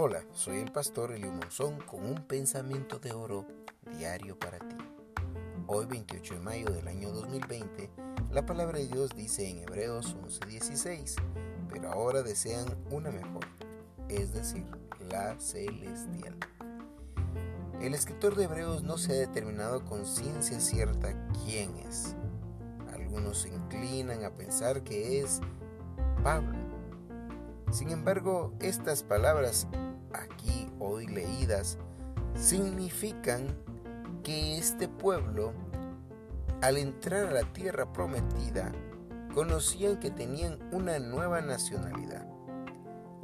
Hola, 0.00 0.22
soy 0.32 0.58
el 0.58 0.70
pastor 0.70 1.10
Elio 1.10 1.32
Monzón 1.32 1.80
con 1.80 2.04
un 2.04 2.22
pensamiento 2.22 3.00
de 3.00 3.10
oro 3.10 3.44
diario 3.96 4.38
para 4.38 4.60
ti. 4.60 4.76
Hoy 5.66 5.86
28 5.86 6.34
de 6.34 6.40
mayo 6.40 6.70
del 6.70 6.86
año 6.86 7.10
2020, 7.10 7.90
la 8.30 8.46
palabra 8.46 8.78
de 8.78 8.86
Dios 8.86 9.10
dice 9.16 9.50
en 9.50 9.58
Hebreos 9.58 10.16
11:16, 10.22 11.16
pero 11.68 11.90
ahora 11.90 12.22
desean 12.22 12.66
una 12.92 13.10
mejor, 13.10 13.44
es 14.08 14.32
decir, 14.32 14.66
la 15.10 15.36
celestial. 15.40 16.36
El 17.80 17.92
escritor 17.92 18.36
de 18.36 18.44
Hebreos 18.44 18.84
no 18.84 18.98
se 18.98 19.14
ha 19.14 19.16
determinado 19.16 19.84
con 19.84 20.06
ciencia 20.06 20.60
cierta 20.60 21.12
quién 21.44 21.76
es. 21.76 22.14
Algunos 22.92 23.38
se 23.38 23.48
inclinan 23.48 24.22
a 24.22 24.30
pensar 24.30 24.84
que 24.84 25.22
es 25.22 25.40
Pablo. 26.22 26.56
Sin 27.72 27.90
embargo, 27.90 28.52
estas 28.60 29.02
palabras 29.02 29.66
aquí 30.12 30.70
hoy 30.78 31.06
leídas 31.06 31.78
significan 32.34 33.46
que 34.22 34.58
este 34.58 34.88
pueblo, 34.88 35.52
al 36.60 36.76
entrar 36.76 37.26
a 37.28 37.32
la 37.32 37.52
tierra 37.52 37.92
prometida, 37.92 38.72
conocían 39.34 39.98
que 40.00 40.10
tenían 40.10 40.58
una 40.72 40.98
nueva 40.98 41.40
nacionalidad. 41.40 42.26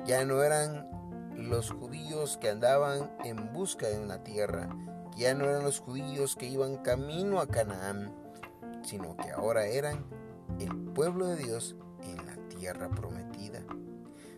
Ya 0.07 0.25
no 0.25 0.43
eran 0.43 0.89
los 1.37 1.71
judíos 1.71 2.37
que 2.37 2.51
andaban 2.51 3.11
en 3.25 3.53
busca 3.53 3.89
de 3.89 3.99
una 3.99 4.23
tierra, 4.23 4.69
ya 5.17 5.35
no 5.35 5.45
eran 5.45 5.65
los 5.65 5.81
judíos 5.81 6.37
que 6.37 6.47
iban 6.47 6.77
camino 6.79 7.41
a 7.41 7.47
Canaán, 7.47 8.13
sino 8.83 9.17
que 9.17 9.31
ahora 9.31 9.67
eran 9.67 10.05
el 10.59 10.75
pueblo 10.93 11.27
de 11.27 11.37
Dios 11.37 11.77
en 12.03 12.17
la 12.27 12.37
tierra 12.49 12.89
prometida. 12.91 13.61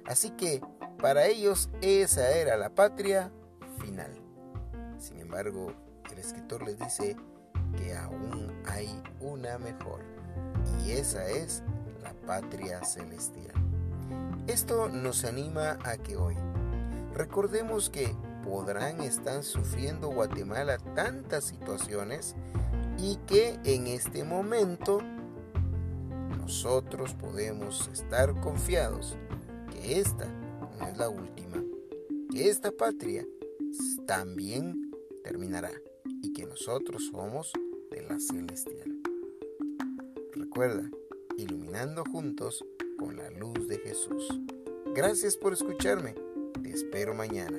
Así 0.06 0.30
que 0.30 0.60
para 0.98 1.26
ellos 1.26 1.68
esa 1.82 2.30
era 2.30 2.56
la 2.56 2.70
patria 2.70 3.30
final. 3.78 4.10
Sin 4.98 5.20
embargo, 5.20 5.72
el 6.10 6.18
escritor 6.18 6.66
les 6.66 6.78
dice 6.78 7.16
que 7.76 7.94
aún 7.94 8.52
hay 8.66 8.88
una 9.20 9.58
mejor 9.58 10.00
y 10.84 10.92
esa 10.92 11.28
es 11.28 11.62
la 12.02 12.12
patria 12.26 12.82
celestial. 12.84 13.54
Esto 14.46 14.88
nos 14.88 15.24
anima 15.24 15.78
a 15.84 15.96
que 15.96 16.16
hoy 16.16 16.36
recordemos 17.14 17.90
que 17.90 18.14
podrán 18.44 19.00
estar 19.00 19.42
sufriendo 19.42 20.08
Guatemala 20.08 20.78
tantas 20.94 21.44
situaciones 21.44 22.36
y 22.98 23.16
que 23.26 23.58
en 23.64 23.88
este 23.88 24.24
momento 24.24 25.00
nosotros 26.38 27.14
podemos 27.14 27.90
estar 27.92 28.32
confiados 28.40 29.16
que 29.72 30.00
esta 30.00 30.26
no 30.78 30.88
es 30.88 30.96
la 30.98 31.08
última, 31.08 31.62
que 32.30 32.48
esta 32.48 32.70
patria 32.70 33.26
también 34.06 34.90
terminará 35.22 35.72
y 36.22 36.32
que 36.32 36.46
nosotros 36.46 37.08
somos 37.10 37.52
de 37.90 38.02
la 38.02 38.18
celestial. 38.20 39.00
Recuerda, 40.32 40.90
iluminando 41.36 42.04
juntos 42.04 42.64
con 42.98 43.16
la 43.16 43.30
luz 43.30 43.68
de 43.68 43.78
Jesús. 43.78 44.28
Gracias 44.94 45.36
por 45.36 45.52
escucharme. 45.52 46.14
Te 46.62 46.70
espero 46.70 47.14
mañana. 47.14 47.58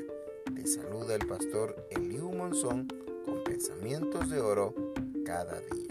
Te 0.56 0.66
saluda 0.66 1.16
el 1.16 1.28
pastor 1.28 1.88
Eliu 1.92 2.32
Monzón 2.32 2.88
con 3.26 3.44
pensamientos 3.44 4.30
de 4.30 4.40
oro 4.40 4.74
cada 5.26 5.60
día. 5.62 5.87